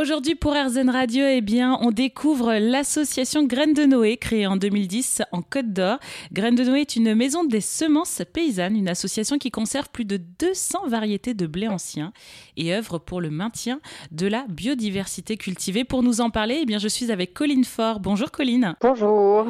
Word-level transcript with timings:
Aujourd'hui 0.00 0.34
pour 0.34 0.54
RZN 0.54 0.88
Radio, 0.88 1.26
eh 1.26 1.42
bien, 1.42 1.76
on 1.82 1.90
découvre 1.90 2.54
l'association 2.54 3.44
Graines 3.44 3.74
de 3.74 3.84
Noé, 3.84 4.16
créée 4.16 4.46
en 4.46 4.56
2010 4.56 5.20
en 5.30 5.42
Côte 5.42 5.74
d'Or. 5.74 5.98
Graines 6.32 6.54
de 6.54 6.64
Noé 6.64 6.80
est 6.80 6.96
une 6.96 7.14
maison 7.14 7.44
des 7.44 7.60
semences 7.60 8.22
paysannes, 8.32 8.76
une 8.76 8.88
association 8.88 9.36
qui 9.36 9.50
conserve 9.50 9.90
plus 9.90 10.06
de 10.06 10.16
200 10.38 10.88
variétés 10.88 11.34
de 11.34 11.46
blé 11.46 11.68
ancien 11.68 12.14
et 12.56 12.74
œuvre 12.74 12.96
pour 12.96 13.20
le 13.20 13.28
maintien 13.28 13.78
de 14.10 14.26
la 14.26 14.46
biodiversité 14.48 15.36
cultivée. 15.36 15.84
Pour 15.84 16.02
nous 16.02 16.22
en 16.22 16.30
parler, 16.30 16.60
eh 16.62 16.64
bien, 16.64 16.78
je 16.78 16.88
suis 16.88 17.12
avec 17.12 17.34
Colline 17.34 17.64
Fort. 17.64 18.00
Bonjour 18.00 18.30
Colline. 18.30 18.76
Bonjour. 18.80 19.46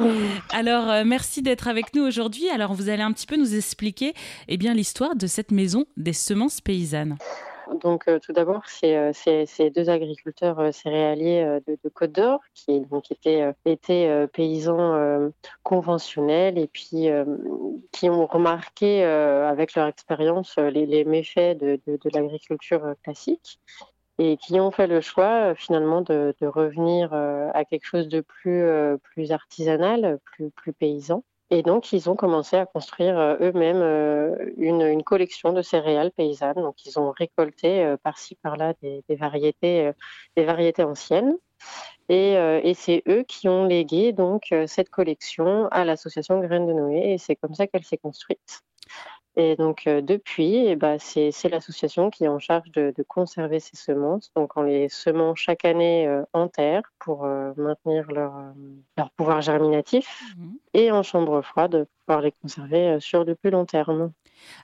Alors, 0.51 0.89
euh, 0.89 1.03
merci 1.05 1.41
d'être 1.41 1.69
avec 1.69 1.95
nous 1.95 2.03
aujourd'hui. 2.03 2.49
Alors, 2.49 2.73
vous 2.73 2.89
allez 2.89 3.03
un 3.03 3.13
petit 3.13 3.25
peu 3.25 3.37
nous 3.37 3.55
expliquer 3.55 4.13
eh 4.49 4.57
bien, 4.57 4.73
l'histoire 4.73 5.15
de 5.15 5.27
cette 5.27 5.51
maison 5.51 5.85
des 5.95 6.11
semences 6.11 6.59
paysannes. 6.59 7.15
Donc, 7.79 8.07
euh, 8.07 8.19
tout 8.19 8.33
d'abord, 8.33 8.63
c'est 8.65 8.97
euh, 8.97 9.69
deux 9.73 9.89
agriculteurs 9.89 10.59
euh, 10.59 10.71
céréaliers 10.71 11.59
de, 11.65 11.89
Côte 11.89 12.11
d'Or 12.11 12.39
qui 12.53 12.81
donc, 12.81 13.11
étaient, 13.11 14.27
paysans 14.33 15.31
conventionnels 15.63 16.57
et 16.57 16.67
puis 16.67 17.07
qui 17.91 18.09
ont 18.09 18.25
remarqué 18.25 19.03
avec 19.03 19.75
leur 19.75 19.87
expérience 19.87 20.57
les, 20.57 21.05
méfaits 21.05 21.57
de, 21.57 21.79
l'agriculture 22.13 22.93
classique 23.03 23.59
et 24.19 24.37
qui 24.37 24.59
ont 24.59 24.71
fait 24.71 24.87
le 24.87 25.01
choix 25.01 25.55
finalement 25.55 26.01
de, 26.01 26.33
revenir 26.41 27.13
à 27.13 27.65
quelque 27.65 27.85
chose 27.85 28.07
de 28.07 28.21
plus, 28.21 29.31
artisanal, 29.31 30.19
plus 30.55 30.73
paysan. 30.73 31.23
Et 31.53 31.63
donc, 31.63 31.91
ils 31.91 32.09
ont 32.09 32.15
commencé 32.15 32.55
à 32.55 32.65
construire 32.65 33.19
euh, 33.19 33.35
eux-mêmes 33.41 33.81
euh, 33.81 34.37
une, 34.55 35.03
collection 35.03 35.51
de 35.51 35.61
céréales 35.61 36.11
paysannes. 36.11 36.55
Donc, 36.55 36.85
ils 36.85 36.97
ont 36.97 37.11
récolté 37.11 37.83
euh, 37.83 37.97
par-ci, 37.97 38.35
par-là 38.35 38.73
des, 38.81 39.03
variétés, 39.17 39.93
anciennes. 40.83 41.37
Et, 42.07 42.33
et 42.33 42.73
c'est 42.73 43.03
eux 43.07 43.23
qui 43.23 43.47
ont 43.47 43.65
légué 43.65 44.13
cette 44.65 44.89
collection 44.89 45.67
à 45.71 45.85
l'association 45.85 46.39
Graines 46.39 46.67
de 46.67 46.73
Noé. 46.73 47.13
Et 47.13 47.17
c'est 47.17 47.35
comme 47.35 47.53
ça 47.53 47.67
qu'elle 47.67 47.83
s'est 47.83 47.97
construite. 47.97 48.63
Et 49.35 49.55
donc 49.55 49.85
depuis, 49.85 50.67
eh 50.67 50.75
ben, 50.75 50.97
c'est 50.99 51.49
l'association 51.49 52.09
qui 52.09 52.25
est 52.25 52.27
en 52.27 52.39
charge 52.39 52.69
de, 52.71 52.93
conserver 53.07 53.59
ces 53.59 53.77
semences. 53.77 54.31
Donc 54.35 54.57
on 54.57 54.63
les 54.63 54.89
semant 54.89 55.35
chaque 55.35 55.65
année 55.65 56.07
en 56.33 56.47
terre 56.47 56.83
pour 56.99 57.25
maintenir 57.25 58.11
leur, 58.11 58.33
leur 58.97 59.09
pouvoir 59.11 59.41
germinatif 59.41 60.23
mmh. 60.37 60.49
et 60.73 60.91
en 60.91 61.03
chambre 61.03 61.41
froide 61.41 61.71
pour 61.71 62.05
pouvoir 62.05 62.21
les 62.21 62.31
conserver 62.33 62.99
sur 62.99 63.23
le 63.23 63.35
plus 63.35 63.51
long 63.51 63.65
terme. 63.65 64.11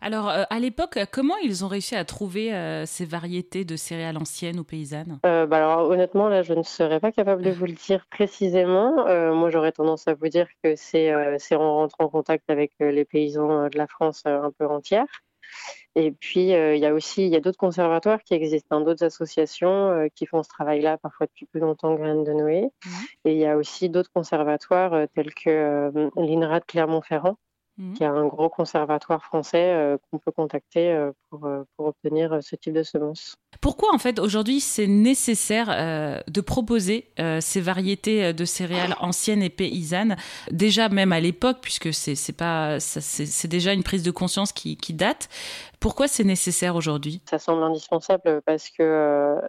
Alors, 0.02 0.30
euh, 0.30 0.44
à 0.50 0.60
l'époque, 0.60 1.00
comment 1.12 1.36
ils 1.38 1.66
ont 1.66 1.68
réussi 1.68 1.96
à 1.96 2.06
trouver 2.06 2.54
euh, 2.54 2.86
ces 2.86 3.06
variétés 3.06 3.66
de 3.66 3.76
céréales 3.76 4.18
anciennes 4.18 4.60
ou 4.60 4.64
paysannes? 4.64 5.20
Euh, 5.26 5.46
bah 5.46 5.58
alors, 5.58 5.90
Honnêtement, 5.90 6.30
là, 6.30 6.44
je 6.44 6.54
ne 6.54 6.64
serais 6.64 7.00
pas 7.00 7.12
capable 7.12 7.44
de 7.44 7.52
vous 7.52 7.66
le 7.66 7.74
dire 7.74 8.06
précisément. 8.10 9.06
moi, 9.34 9.50
j'aurais 9.50 9.72
tendance 9.72 10.08
à 10.08 10.14
vous 10.14 10.28
dire 10.28 10.48
que 10.64 10.76
c'est 10.76 11.12
en 11.56 11.76
rentrant 11.76 12.06
en 12.06 12.10
contact 12.10 12.50
avec 12.50 12.74
les 12.80 13.06
paysans 13.06 13.68
de 13.70 13.78
la 13.78 13.88
France 13.88 14.24
un 14.26 14.52
peu 14.58 14.66
entière. 14.66 15.06
Et 15.96 16.12
puis, 16.12 16.50
il 16.50 16.78
y 16.78 16.86
a 16.86 16.94
aussi 16.94 17.26
il 17.26 17.30
y 17.30 17.36
a 17.36 17.40
d'autres 17.40 17.58
conservatoires 17.58 18.22
qui 18.24 18.34
existent, 18.34 18.78
hein, 18.78 18.82
d'autres 18.82 19.04
associations 19.04 20.08
qui 20.14 20.26
font 20.26 20.44
ce 20.44 20.50
travail-là, 20.50 20.98
parfois 20.98 21.26
depuis 21.26 21.46
plus 21.46 21.60
longtemps, 21.60 21.96
Graines 21.96 22.24
de 22.24 22.34
Noé. 22.34 22.70
Mmh. 22.86 22.90
Et 23.26 23.32
il 23.34 23.40
y 23.40 23.46
a 23.46 23.58
aussi 23.58 23.90
d'autres 23.90 24.12
conservatoires 24.12 25.08
tels 25.16 25.34
que 25.34 25.92
l'INRA 26.18 26.60
de 26.60 26.66
Clermont-Ferrand, 26.66 27.38
Mmh. 27.80 27.94
qui 27.94 28.04
a 28.04 28.10
un 28.10 28.26
gros 28.26 28.50
conservatoire 28.50 29.24
français 29.24 29.72
euh, 29.72 29.98
qu'on 30.10 30.18
peut 30.18 30.32
contacter 30.32 30.92
euh, 30.92 31.12
pour, 31.30 31.46
euh, 31.46 31.62
pour, 31.76 31.86
obtenir 31.86 32.40
ce 32.42 32.56
type 32.56 32.74
de 32.74 32.82
semences. 32.82 33.36
Pourquoi 33.62 33.94
en 33.94 34.00
fait 34.00 34.18
aujourd'hui 34.18 34.62
c'est 34.62 34.88
nécessaire 34.88 36.24
de 36.28 36.42
proposer 36.42 37.12
ces 37.40 37.62
variétés 37.62 38.34
de 38.34 38.46
céréales 38.46 38.96
anciennes 39.00 39.42
et 39.42 39.50
paysannes? 39.50 40.16
Déjà 40.52 40.90
même 40.90 41.12
à 41.12 41.20
l'époque 41.20 41.58
puisque 41.62 41.94
c'est 41.94 42.36
pas 42.36 42.80
c'est 42.80 43.48
déjà 43.48 43.74
une 43.74 43.84
prise 43.84 44.04
de 44.04 44.12
conscience 44.12 44.52
qui, 44.52 44.76
qui 44.78 44.94
date. 44.94 45.30
Pourquoi 45.80 46.08
c'est 46.08 46.24
nécessaire 46.24 46.76
aujourd'hui? 46.76 47.22
Ça 47.30 47.40
semble 47.40 47.64
indispensable 47.64 48.42
parce 48.46 48.70
que 48.70 49.40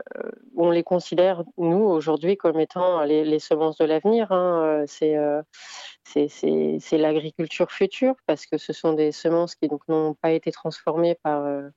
on 0.57 0.71
les 0.71 0.85
considère 0.85 1.43
nous 1.59 1.81
aujourd'hui 1.81 2.37
comme 2.37 2.61
étant 2.61 3.03
les, 3.03 3.25
les 3.25 3.39
semences 3.41 3.79
de 3.79 3.85
l'avenir. 3.85 4.33
Hein. 4.33 4.85
C'est 4.87 5.17
c'est 6.09 6.99
l'agriculture 6.99 7.71
future 7.71 8.15
parce 8.27 8.47
que 8.47 8.57
ce 8.57 8.73
sont 8.73 8.93
des 8.95 9.13
semences 9.13 9.55
qui 9.55 9.69
n'ont 9.89 10.15
pas 10.15 10.31
été 10.31 10.51
transformées 10.51 11.17
par 11.23 11.45
euh, 11.45 11.69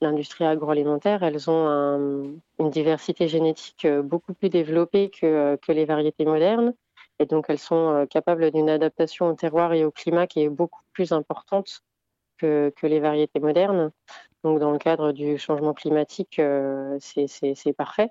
l'industrie 0.00 0.44
agroalimentaire. 0.44 1.22
Elles 1.22 1.50
ont 1.50 2.40
une 2.58 2.70
diversité 2.70 3.26
génétique 3.28 3.84
euh, 3.84 4.02
beaucoup 4.02 4.34
plus 4.34 4.48
développée 4.48 5.10
euh, 5.24 5.56
que, 5.56 5.72
les 5.72 5.84
variétés 5.84 6.24
modernes. 6.24 6.74
Et 7.18 7.26
donc, 7.26 7.46
elles 7.48 7.58
sont 7.58 8.06
capables 8.08 8.50
d'une 8.50 8.70
adaptation 8.70 9.28
au 9.28 9.34
terroir 9.34 9.74
et 9.74 9.84
au 9.84 9.90
climat 9.90 10.26
qui 10.26 10.40
est 10.42 10.48
beaucoup 10.48 10.80
plus 10.92 11.12
importante 11.12 11.82
que, 12.38 12.72
les 12.82 13.00
variétés 13.00 13.40
modernes. 13.40 13.90
Donc, 14.42 14.58
dans 14.58 14.70
le 14.70 14.78
cadre 14.78 15.12
du 15.12 15.36
changement 15.36 15.74
climatique, 15.74 16.40
c'est 17.00 17.72
parfait. 17.76 18.08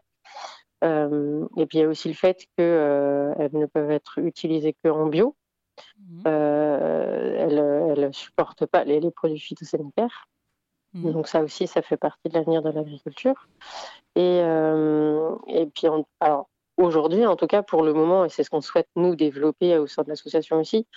et 0.84 1.66
puis, 1.66 1.80
il 1.80 1.82
y 1.82 1.84
a 1.84 1.88
aussi 1.88 2.08
le 2.08 2.14
fait 2.14 2.46
qu'elles 2.56 3.50
ne 3.52 3.66
peuvent 3.66 3.90
être 3.90 4.20
utilisées 4.20 4.76
qu'en 4.84 5.08
bio. 5.08 5.36
Euh, 6.28 7.36
elle 7.96 8.08
ne 8.08 8.12
supporte 8.12 8.66
pas 8.66 8.84
les, 8.84 9.00
produits 9.12 9.40
phytosanitaires. 9.40 10.28
Mhm. 10.94 11.14
Donc 11.14 11.28
ça 11.28 11.42
aussi, 11.42 11.68
ça 11.68 11.82
fait 11.82 11.98
partie 11.98 12.30
de 12.30 12.34
l'avenir 12.34 12.62
de 12.62 12.70
l'agriculture. 12.70 13.48
Et, 14.16 14.42
euh, 14.44 15.36
et 15.48 15.68
puis, 15.68 15.88
alors 16.20 16.50
aujourd'hui, 16.78 17.26
en 17.26 17.36
tout 17.36 17.48
cas 17.48 17.62
pour 17.62 17.84
le 17.84 17.94
moment, 17.94 18.26
et 18.26 18.30
c'est 18.30 18.44
ce 18.44 18.50
qu'on 18.50 18.62
souhaite 18.62 18.90
nous 18.96 19.16
développer 19.16 19.78
au 19.78 19.88
sein 19.88 20.04
de 20.04 20.10
l'association 20.10 20.60
aussi, 20.60 20.88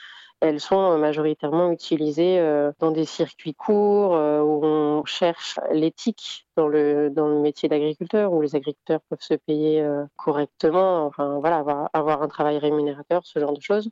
elles 0.40 0.60
sont 0.60 0.98
majoritairement 0.98 1.70
utilisées 1.70 2.40
euh, 2.40 2.72
dans 2.80 2.90
des 2.90 3.04
circuits 3.04 3.54
courts 3.54 4.12
où 4.12 4.64
on 4.64 5.04
cherche 5.04 5.60
l'éthique 5.70 6.48
dans 6.56 6.66
le, 6.66 7.10
dans 7.10 7.28
le 7.28 7.38
métier 7.38 7.68
d'agriculteur, 7.68 8.32
où 8.32 8.40
les 8.40 8.56
agriculteurs 8.56 9.00
peuvent 9.08 9.20
se 9.20 9.34
payer 9.34 9.86
correctement, 10.16 11.04
enfin 11.04 11.38
voilà, 11.38 11.58
avoir, 11.58 11.90
avoir 11.92 12.22
un 12.22 12.28
travail 12.28 12.58
rémunérateur, 12.58 13.22
ce 13.24 13.38
genre 13.38 13.52
de 13.52 13.60
choses. 13.60 13.88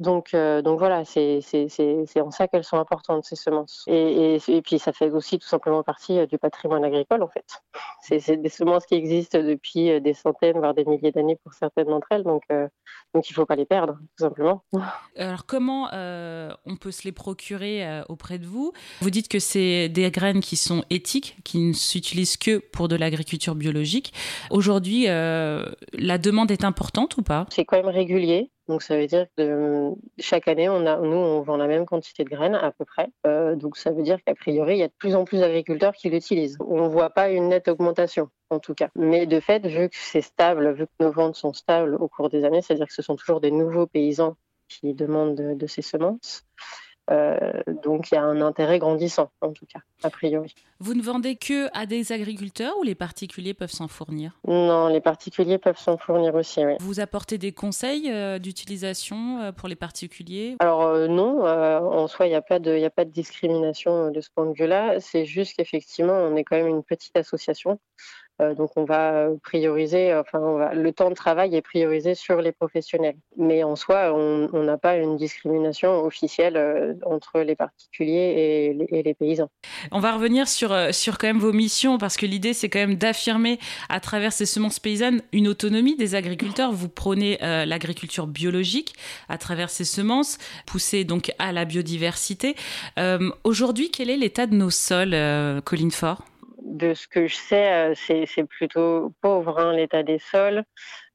Donc, 0.00 0.34
euh, 0.34 0.60
donc 0.60 0.80
voilà, 0.80 1.04
c'est 1.04 1.40
en 2.20 2.30
ça 2.32 2.48
qu'elles 2.48 2.64
sont 2.64 2.78
importantes, 2.78 3.24
ces 3.24 3.36
semences. 3.36 3.84
Et, 3.86 4.38
et, 4.48 4.62
puis, 4.62 4.80
ça 4.80 4.92
fait 4.92 5.10
aussi 5.10 5.38
tout 5.38 5.46
simplement 5.46 5.84
partie 5.84 6.18
euh, 6.18 6.26
du 6.26 6.36
patrimoine 6.36 6.84
agricole, 6.84 7.22
en 7.22 7.28
fait. 7.28 7.44
C'est 8.02 8.36
des 8.36 8.48
semences 8.48 8.86
qui 8.86 8.94
existent 8.96 9.40
depuis 9.40 9.90
euh, 9.90 10.00
des 10.00 10.12
centaines, 10.12 10.58
voire 10.58 10.74
des 10.74 10.84
milliers 10.84 11.12
d'années 11.12 11.38
pour 11.44 11.54
certaines 11.54 11.86
d'entre 11.86 12.08
elles. 12.10 12.24
Donc, 12.24 12.42
donc 12.48 13.30
il 13.30 13.32
ne 13.32 13.34
faut 13.34 13.46
pas 13.46 13.54
les 13.54 13.66
perdre, 13.66 13.94
tout 14.16 14.24
simplement. 14.24 14.64
Alors, 15.16 15.46
comment 15.46 15.88
on 15.92 16.76
peut 16.76 16.90
se 16.90 17.04
les 17.04 17.12
procurer 17.12 18.02
auprès 18.08 18.38
de 18.38 18.46
vous? 18.46 18.72
Vous 19.00 19.10
dites 19.10 19.28
que 19.28 19.38
c'est 19.38 19.88
des 19.88 20.10
graines 20.10 20.40
qui 20.40 20.56
sont 20.56 20.84
éthiques, 20.90 21.36
qui 21.44 21.58
ne 21.58 21.72
s'utilisent 21.72 22.36
que 22.36 22.58
pour 22.58 22.88
de 22.88 22.96
l'agriculture 22.96 23.54
biologique. 23.54 24.12
Aujourd'hui, 24.50 25.04
la 25.06 26.18
demande 26.18 26.50
est 26.50 26.64
importante 26.64 27.16
ou 27.16 27.22
pas? 27.22 27.46
C'est 27.50 27.64
quand 27.64 27.76
même 27.76 27.86
régulier. 27.86 28.50
Donc 28.68 28.82
ça 28.82 28.96
veut 28.96 29.06
dire 29.06 29.26
que 29.36 29.90
chaque 30.18 30.48
année, 30.48 30.68
on 30.68 30.86
a, 30.86 30.96
nous, 30.96 31.16
on 31.16 31.42
vend 31.42 31.56
la 31.56 31.66
même 31.66 31.84
quantité 31.84 32.24
de 32.24 32.30
graines 32.30 32.54
à 32.54 32.72
peu 32.72 32.84
près. 32.84 33.08
Euh, 33.26 33.56
donc 33.56 33.76
ça 33.76 33.90
veut 33.90 34.02
dire 34.02 34.18
qu'a 34.24 34.34
priori, 34.34 34.76
il 34.76 34.78
y 34.78 34.82
a 34.82 34.88
de 34.88 34.94
plus 34.98 35.14
en 35.14 35.24
plus 35.24 35.40
d'agriculteurs 35.40 35.92
qui 35.92 36.08
l'utilisent. 36.08 36.56
On 36.66 36.82
ne 36.82 36.88
voit 36.88 37.10
pas 37.10 37.28
une 37.30 37.48
nette 37.48 37.68
augmentation 37.68 38.30
en 38.50 38.58
tout 38.60 38.74
cas. 38.74 38.88
Mais 38.96 39.26
de 39.26 39.40
fait, 39.40 39.66
vu 39.66 39.88
que 39.88 39.96
c'est 39.96 40.22
stable, 40.22 40.72
vu 40.72 40.86
que 40.86 41.04
nos 41.04 41.12
ventes 41.12 41.36
sont 41.36 41.52
stables 41.52 41.94
au 41.96 42.08
cours 42.08 42.30
des 42.30 42.44
années, 42.44 42.62
c'est-à-dire 42.62 42.86
que 42.86 42.94
ce 42.94 43.02
sont 43.02 43.16
toujours 43.16 43.40
des 43.40 43.50
nouveaux 43.50 43.86
paysans 43.86 44.36
qui 44.68 44.94
demandent 44.94 45.34
de 45.34 45.66
ces 45.66 45.82
semences, 45.82 46.46
euh, 47.10 47.36
donc 47.82 48.10
il 48.10 48.14
y 48.14 48.18
a 48.18 48.22
un 48.22 48.40
intérêt 48.40 48.78
grandissant, 48.78 49.30
en 49.40 49.52
tout 49.52 49.66
cas, 49.66 49.80
a 50.02 50.10
priori. 50.10 50.54
Vous 50.80 50.94
ne 50.94 51.02
vendez 51.02 51.36
que 51.36 51.68
à 51.76 51.86
des 51.86 52.12
agriculteurs 52.12 52.76
ou 52.78 52.82
les 52.82 52.94
particuliers 52.94 53.54
peuvent 53.54 53.70
s'en 53.70 53.88
fournir? 53.88 54.38
Non, 54.46 54.88
les 54.88 55.00
particuliers 55.00 55.58
peuvent 55.58 55.78
s'en 55.78 55.96
fournir 55.98 56.34
aussi, 56.34 56.64
oui. 56.64 56.74
Vous 56.80 57.00
apportez 57.00 57.38
des 57.38 57.52
conseils 57.52 58.10
euh, 58.10 58.38
d'utilisation 58.38 59.40
euh, 59.40 59.52
pour 59.52 59.68
les 59.68 59.76
particuliers? 59.76 60.56
Alors 60.60 61.08
non, 61.08 61.44
en 61.44 62.06
soi, 62.06 62.26
il 62.26 62.30
n'y 62.30 62.34
a, 62.34 62.42
pas 62.42 62.58
de, 62.58 62.82
a 62.82 62.90
pas 62.90 63.04
de 63.04 63.10
discrimination 63.10 64.10
de 64.10 64.20
ce 64.20 64.28
point 64.34 64.46
de 64.46 64.54
vue-là. 64.54 65.00
C'est 65.00 65.26
juste 65.26 65.56
qu'effectivement, 65.56 66.14
on 66.14 66.36
est 66.36 66.44
quand 66.44 66.56
même 66.56 66.68
une 66.68 66.82
petite 66.82 67.16
association. 67.16 67.78
Euh, 68.42 68.54
donc 68.54 68.70
on 68.76 68.84
va 68.84 69.28
prioriser, 69.42 70.12
enfin 70.14 70.72
le 70.74 70.92
temps 70.92 71.08
de 71.08 71.14
travail 71.14 71.54
est 71.54 71.62
priorisé 71.62 72.14
sur 72.14 72.40
les 72.40 72.50
professionnels. 72.50 73.16
Mais 73.36 73.62
en 73.62 73.76
soi, 73.76 74.12
on 74.12 74.62
n'a 74.64 74.76
pas 74.76 74.96
une 74.96 75.16
discrimination 75.16 76.02
officielle 76.04 76.56
euh, 76.56 76.94
entre 77.06 77.40
les 77.40 77.54
particuliers 77.54 78.74
et 78.90 79.02
les, 79.02 79.14
paysans. 79.14 79.48
On 79.92 80.00
va 80.00 80.14
revenir 80.14 80.48
sur, 80.48 80.72
euh, 80.72 80.90
quand 81.18 81.28
même 81.28 81.38
vos 81.38 81.52
missions 81.52 81.98
parce 81.98 82.16
que 82.16 82.26
l'idée 82.26 82.54
c'est 82.54 82.68
quand 82.68 82.80
même 82.80 82.96
d'affirmer 82.96 83.58
à 83.88 84.00
travers 84.00 84.32
ces 84.32 84.46
semences 84.46 84.80
paysannes 84.80 85.22
une 85.32 85.46
autonomie 85.46 85.96
des 85.96 86.16
agriculteurs. 86.16 86.72
Vous 86.72 86.88
prônez 86.88 87.38
l'agriculture 87.40 88.26
biologique 88.26 88.94
à 89.28 89.38
travers 89.38 89.70
ces 89.70 89.84
semences, 89.84 90.38
poussées 90.66 91.04
donc 91.04 91.32
à 91.38 91.52
la 91.52 91.64
biodiversité. 91.64 92.56
Aujourd'hui, 93.44 93.90
quel 93.90 94.10
est 94.10 94.16
l'état 94.16 94.46
de 94.46 94.54
nos 94.54 94.70
sols, 94.70 95.16
Colline 95.64 95.90
Fort 95.90 96.22
de 96.74 96.92
ce 96.92 97.08
que 97.08 97.26
je 97.26 97.36
sais, 97.36 97.94
c'est 97.94 98.44
plutôt 98.44 99.12
pauvre 99.20 99.58
hein, 99.58 99.72
l'état 99.72 100.02
des 100.02 100.18
sols. 100.18 100.64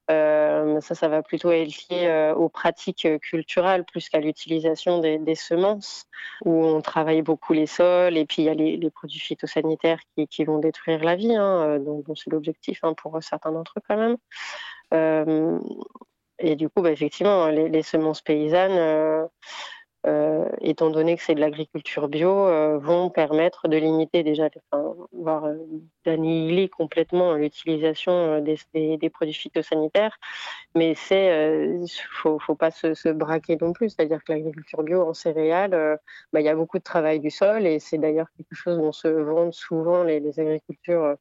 Euh, 0.09 0.81
ça, 0.81 0.95
ça 0.95 1.07
va 1.07 1.21
plutôt 1.21 1.51
être 1.51 1.67
lié 1.89 2.07
euh, 2.07 2.33
aux 2.33 2.50
pratiques 2.50 3.07
culturelles 3.21 3.85
plus 3.85 4.09
qu'à 4.09 4.19
l'utilisation 4.19 5.00
des, 5.00 5.35
semences, 5.35 6.06
où 6.45 6.65
on 6.65 6.81
travaille 6.81 7.21
beaucoup 7.21 7.53
les 7.53 7.67
sols 7.67 8.17
et 8.17 8.25
puis 8.25 8.41
il 8.41 8.45
y 8.45 8.50
a 8.50 8.56
les, 8.56 8.89
produits 8.89 9.19
phytosanitaires 9.19 10.00
qui, 10.31 10.44
vont 10.45 10.57
détruire 10.57 11.03
la 11.03 11.15
vie, 11.15 11.35
hein, 11.35 11.77
euh, 11.77 11.79
donc, 11.79 12.05
c'est 12.15 12.31
l'objectif 12.31 12.79
hein, 12.83 12.94
pour 12.95 13.21
certains 13.21 13.51
d'entre 13.51 13.75
eux 13.77 13.81
quand 13.88 13.97
même. 13.97 14.17
et 16.39 16.55
du 16.55 16.69
coup, 16.69 16.81
bah, 16.81 16.91
effectivement, 16.91 17.47
les, 17.50 17.83
semences 17.83 18.21
paysannes 18.21 18.71
euh, 18.71 19.27
étant 20.62 20.90
donné 20.90 21.18
que 21.18 21.24
c'est 21.24 21.36
de 21.36 21.40
l'agriculture 21.40 22.07
bio, 22.07 22.48
euh, 22.48 22.78
vont 22.78 23.10
permettre 23.10 23.68
de 23.68 23.78
limiter 23.78 24.24
déjà, 24.24 24.50
voire 25.12 25.46
euh, 25.46 25.56
d'annihiler 26.06 26.69
complètement 26.69 27.34
l'utilisation 27.34 28.42
des, 28.42 29.10
produits 29.10 29.34
phytosanitaires. 29.34 30.18
Mais 30.75 30.96
c'est, 30.96 31.68
faut, 32.12 32.40
faut 32.40 32.56
pas 32.56 32.72
se, 32.72 33.10
braquer 33.12 33.57
non 33.60 33.74
plus. 33.74 33.90
C'est-à-dire 33.90 34.24
que 34.24 34.31
l'agriculture 34.31 34.84
bio 34.84 35.01
en 35.01 35.13
céréales, 35.13 36.00
bah, 36.34 36.40
il 36.42 36.46
y 36.46 36.50
a 36.50 36.56
beaucoup 36.56 36.78
de 36.78 36.84
travail 36.84 37.19
du 37.19 37.31
sol 37.31 37.66
et 37.66 37.80
c'est 37.80 37.98
d'ailleurs 37.98 38.28
quelque 38.38 38.56
chose 38.56 38.78
dont 38.78 38.92
se 38.92 39.07
vendent 39.07 39.54
souvent 39.54 40.04
les 40.04 40.40
agricultures 40.40 41.18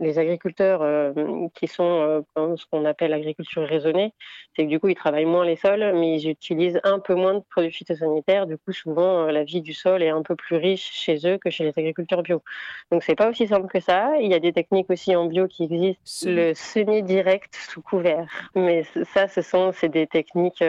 les 0.00 0.18
agriculteurs 0.18 0.82
euh, 0.82 1.12
qui 1.54 1.66
sont 1.66 2.24
euh, 2.36 2.56
ce 2.56 2.64
qu'on 2.70 2.84
appelle 2.84 3.10
l'agriculture 3.10 3.66
raisonnée, 3.66 4.14
c'est 4.54 4.64
que 4.64 4.68
du 4.68 4.78
coup 4.78 4.88
ils 4.88 4.94
travaillent 4.94 5.24
moins 5.24 5.44
les 5.44 5.56
sols, 5.56 5.92
mais 5.94 6.16
ils 6.18 6.28
utilisent 6.28 6.80
un 6.84 6.98
peu 7.00 7.14
moins 7.14 7.34
de 7.34 7.42
produits 7.50 7.72
phytosanitaires. 7.72 8.46
Du 8.46 8.56
coup, 8.56 8.72
souvent 8.72 9.26
euh, 9.26 9.32
la 9.32 9.44
vie 9.44 9.62
du 9.62 9.72
sol 9.72 10.02
est 10.02 10.10
un 10.10 10.22
peu 10.22 10.36
plus 10.36 10.56
riche 10.56 10.90
chez 10.92 11.18
eux 11.26 11.38
que 11.38 11.50
chez 11.50 11.64
les 11.64 11.72
agriculteurs 11.76 12.22
bio. 12.22 12.42
Donc 12.90 13.02
c'est 13.02 13.16
pas 13.16 13.28
aussi 13.28 13.46
simple 13.48 13.68
que 13.68 13.80
ça. 13.80 14.12
Il 14.20 14.30
y 14.30 14.34
a 14.34 14.40
des 14.40 14.52
techniques 14.52 14.90
aussi 14.90 15.14
en 15.16 15.26
bio 15.26 15.48
qui 15.48 15.64
existent, 15.64 16.30
le 16.30 16.54
semi-direct 16.54 17.54
sous 17.54 17.82
couvert. 17.82 18.26
Mais 18.54 18.84
ça, 19.12 19.28
ce 19.28 19.42
sont 19.42 19.72
c'est 19.72 19.88
des 19.88 20.06
techniques 20.06 20.64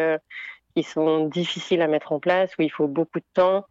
qui 0.75 0.83
sont 0.83 1.27
difficiles 1.27 1.81
à 1.81 1.87
mettre 1.87 2.11
en 2.11 2.19
place 2.19 2.51
où 2.57 2.61
il 2.61 2.71
faut 2.71 2.87
beaucoup 2.87 3.19
de 3.19 3.25
temps. 3.33 3.65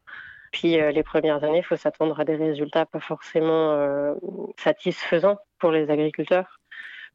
Puis 0.55 0.81
euh, 0.81 0.93
les 0.93 1.03
premières 1.03 1.43
années, 1.43 1.59
il 1.59 1.65
faut 1.65 1.77
s'attendre 1.77 2.19
à 2.19 2.25
des 2.25 2.37
résultats 2.37 2.87
pas 2.87 3.01
forcément 3.01 3.73
euh, 3.73 4.15
satisfaisants 4.57 5.37
pour 5.59 5.73
les 5.73 5.91
agriculteurs. 5.91 6.61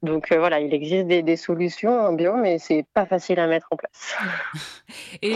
Donc 0.03 0.31
euh, 0.31 0.39
voilà, 0.39 0.59
il 0.59 0.73
existe 0.73 1.07
des, 1.07 1.35
solutions 1.37 1.97
en 1.97 2.11
bio, 2.11 2.35
mais 2.35 2.57
c'est 2.57 2.85
pas 2.93 3.05
facile 3.05 3.39
à 3.39 3.47
mettre 3.47 3.67
en 3.71 3.77
place. 3.77 4.17
Et 5.21 5.35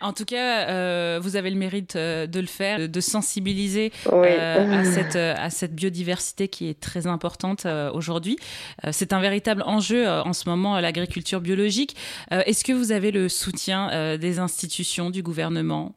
en 0.00 0.12
tout 0.12 0.24
cas, 0.24 1.18
vous 1.18 1.36
avez 1.36 1.50
le 1.50 1.56
mérite 1.56 1.96
de 1.96 2.40
le 2.40 2.46
faire, 2.46 2.88
de 2.88 3.00
sensibiliser 3.00 3.92
à, 4.06 4.84
cette, 4.84 5.16
à 5.16 5.50
cette 5.50 5.74
biodiversité 5.74 6.48
qui 6.48 6.68
est 6.68 6.80
très 6.80 7.08
importante 7.08 7.66
aujourd'hui. 7.92 8.36
c'est 8.92 9.12
un 9.12 9.20
véritable 9.20 9.62
enjeu 9.66 10.08
en 10.08 10.32
ce 10.32 10.48
moment, 10.48 10.78
l'agriculture 10.78 11.40
biologique. 11.40 11.96
Est-ce 12.30 12.62
que 12.62 12.72
vous 12.72 12.92
avez 12.92 13.10
le 13.10 13.28
soutien 13.28 14.16
des 14.16 14.38
institutions, 14.38 15.10
du 15.10 15.24
gouvernement? 15.24 15.96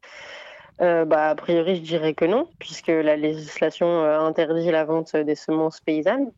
Euh, 0.82 1.04
bah, 1.06 1.30
a 1.30 1.36
priori, 1.36 1.76
je 1.76 1.82
dirais 1.82 2.14
que 2.14 2.26
non, 2.26 2.48
puisque 2.58 2.88
la 2.88 3.18
législation 3.18 3.88
euh, 3.88 4.20
interdit 4.20 4.72
la 4.72 4.86
vente 4.86 5.16
des 5.16 5.36
semences 5.36 5.82
paysannes. 5.82 6.32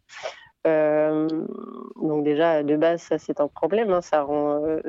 Euh, 0.68 1.28
donc 2.02 2.24
déjà, 2.24 2.64
de 2.64 2.76
base, 2.76 3.02
ça 3.02 3.18
c'est 3.18 3.40
un 3.40 3.48
problème, 3.48 3.92
hein. 3.92 4.02
ça, 4.02 4.24
rend, 4.24 4.80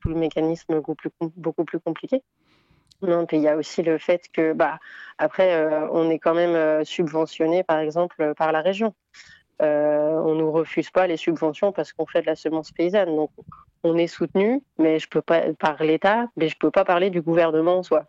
tout 0.00 0.08
le 0.08 0.14
mécanisme 0.14 0.76
beaucoup 0.76 0.94
plus, 0.94 1.10
beaucoup 1.36 1.64
plus 1.64 1.80
compliqué. 1.80 2.22
Non, 3.02 3.26
puis 3.26 3.38
il 3.38 3.42
y 3.42 3.48
a 3.48 3.56
aussi 3.56 3.82
le 3.82 3.98
fait 3.98 4.28
que, 4.32 4.52
bah, 4.52 4.78
après, 5.18 5.66
on 5.90 6.08
est 6.08 6.18
quand 6.18 6.34
même 6.34 6.84
subventionné, 6.84 7.64
par 7.64 7.80
exemple, 7.80 8.32
par 8.36 8.52
la 8.52 8.60
région. 8.60 8.94
on 9.58 9.64
ne 10.34 10.34
nous 10.34 10.52
refuse 10.52 10.90
pas 10.90 11.06
les 11.08 11.16
subventions 11.16 11.72
parce 11.72 11.92
qu'on 11.92 12.06
fait 12.06 12.22
de 12.22 12.26
la 12.26 12.36
semence 12.36 12.70
paysanne. 12.70 13.16
Donc, 13.16 13.30
on 13.84 13.96
est 13.96 14.06
soutenu, 14.06 14.62
mais 14.78 14.98
je 14.98 15.08
peux 15.08 15.22
pas 15.22 15.42
par 15.58 15.82
l'État, 15.82 16.26
mais 16.36 16.48
je 16.48 16.56
peux 16.56 16.70
pas 16.70 16.84
parler 16.84 17.10
du 17.10 17.20
gouvernement 17.20 17.78
en 17.78 17.82
soi. 17.82 18.04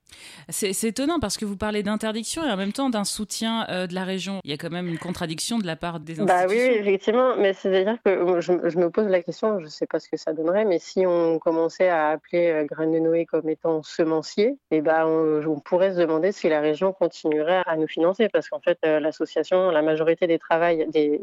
C'est 0.50 0.84
étonnant 0.84 1.20
parce 1.20 1.38
que 1.38 1.46
vous 1.46 1.58
parlez 1.58 1.84
d'interdiction 1.84 2.44
et 2.44 2.52
en 2.52 2.58
même 2.58 2.74
temps 2.74 2.90
d'un 2.90 3.04
soutien 3.04 3.66
euh, 3.70 3.88
de 3.88 3.96
la 3.96 4.04
région. 4.04 4.40
Il 4.44 4.52
y 4.52 4.54
a 4.54 4.58
quand 4.58 4.70
même 4.70 4.88
une 4.88 5.00
contradiction 5.00 5.58
de 5.58 5.66
la 5.66 5.76
part 5.76 6.00
des 6.00 6.20
institutions. 6.20 6.48
Bah 6.48 6.54
oui, 6.54 6.60
effectivement, 6.60 7.36
mais 7.38 7.54
c'est-à-dire 7.54 7.98
que 8.04 8.42
je, 8.42 8.78
me 8.78 8.90
pose 8.90 9.08
la 9.08 9.22
question, 9.22 9.60
je 9.60 9.66
ne 9.66 9.70
sais 9.70 9.88
pas 9.88 10.00
ce 10.00 10.10
que 10.10 10.18
ça 10.18 10.34
donnerait, 10.34 10.66
mais 10.66 10.80
si 10.80 11.06
on 11.06 11.40
commençait 11.40 11.90
à 11.90 12.10
appeler 12.10 12.50
euh, 12.50 12.66
Graines 12.66 12.92
de 12.92 13.00
Noé 13.00 13.26
comme 13.26 13.50
étant 13.50 13.82
semencier, 13.84 14.58
et 14.72 14.78
eh 14.78 14.82
ben 14.82 15.06
on, 15.06 15.60
pourrait 15.60 15.94
se 15.94 16.00
demander 16.00 16.32
si 16.32 16.50
la 16.50 16.60
région 16.60 16.92
continuerait 16.92 17.64
à 17.66 17.78
nous 17.78 17.88
financer, 17.88 18.28
parce 18.30 18.50
qu'en 18.50 18.60
fait 18.60 18.78
euh, 18.86 19.00
l'association, 19.00 19.72
la 19.72 19.82
majorité 19.82 20.28
des 20.28 20.40
travaux 20.40 20.64
des, 20.92 21.20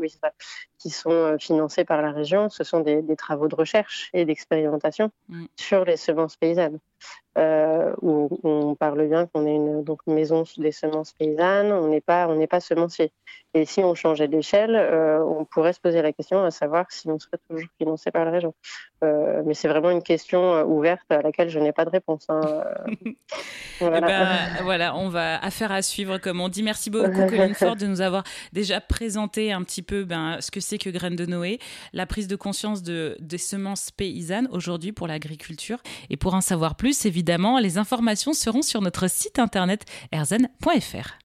qui 0.78 0.90
sont 0.90 1.36
financés 1.38 1.84
par 1.84 2.02
la 2.02 2.10
région, 2.10 2.48
ce 2.48 2.64
sont 2.64 2.80
des, 2.80 3.02
des 3.02 3.16
travaux 3.16 3.48
de 3.48 3.54
recherche 3.54 4.10
et 4.12 4.24
d'expérimentation 4.24 4.39
mm. 5.28 5.44
sur 5.56 5.84
les 5.84 5.96
semences 5.96 6.36
paysannes 6.36 6.78
euh, 7.38 7.92
où 8.02 8.28
on 8.42 8.74
parle 8.74 9.06
bien 9.06 9.26
qu'on 9.26 9.46
est 9.46 9.54
une, 9.54 9.84
donc, 9.84 10.00
maison 10.08 10.42
des 10.56 10.72
semences 10.72 11.12
paysannes, 11.12 11.70
on 11.72 11.86
n'est 11.86 12.00
pas, 12.00 12.26
on 12.28 12.34
n'est 12.34 12.48
pas 12.48 12.58
semencier. 12.60 13.12
Et 13.54 13.64
si 13.64 13.80
on 13.80 13.94
changeait 13.94 14.28
d'échelle, 14.28 14.74
euh, 14.76 15.24
on 15.24 15.44
pourrait 15.44 15.72
se 15.72 15.80
poser 15.80 16.02
la 16.02 16.12
question 16.12 16.44
à 16.44 16.50
savoir 16.50 16.86
si 16.90 17.08
on 17.08 17.18
serait 17.18 17.38
toujours 17.48 17.68
financé 17.78 18.10
par 18.10 18.24
la 18.24 18.32
région. 18.32 18.54
Euh, 19.02 19.42
mais 19.44 19.54
c'est 19.54 19.68
vraiment 19.68 19.90
une 19.90 20.02
question 20.02 20.62
ouverte 20.62 21.10
à 21.10 21.22
laquelle 21.22 21.48
je 21.48 21.58
n'ai 21.58 21.72
pas 21.72 21.84
de 21.84 21.90
réponse. 21.90 22.26
Hein. 22.28 22.40
voilà. 23.80 23.98
Eh 23.98 24.00
ben, 24.00 24.64
voilà, 24.64 24.96
on 24.96 25.08
va 25.08 25.42
affaire 25.42 25.72
à 25.72 25.82
suivre, 25.82 26.18
comme 26.18 26.40
on 26.40 26.48
dit. 26.48 26.62
Merci 26.62 26.90
beaucoup, 26.90 27.10
Colline 27.28 27.54
Ford, 27.54 27.76
de 27.76 27.86
nous 27.86 28.00
avoir 28.00 28.24
déjà 28.52 28.80
présenté 28.80 29.52
un 29.52 29.62
petit 29.62 29.82
peu 29.82 30.04
ben, 30.04 30.36
ce 30.40 30.50
que 30.50 30.60
c'est 30.60 30.78
que 30.78 30.90
Graines 30.90 31.16
de 31.16 31.26
Noé, 31.26 31.58
la 31.92 32.06
prise 32.06 32.28
de 32.28 32.36
conscience 32.36 32.82
de, 32.82 33.16
des 33.20 33.38
semences 33.38 33.90
paysannes 33.90 34.48
aujourd'hui 34.50 34.92
pour 34.92 35.06
l'agriculture. 35.06 35.78
Et 36.08 36.16
pour 36.16 36.34
en 36.34 36.40
savoir 36.40 36.74
plus, 36.74 36.89
évidemment, 36.92 37.20
Évidemment, 37.20 37.58
les 37.58 37.76
informations 37.76 38.32
seront 38.32 38.62
sur 38.62 38.80
notre 38.80 39.06
site 39.06 39.38
internet 39.38 39.84
erzen.fr. 40.10 41.18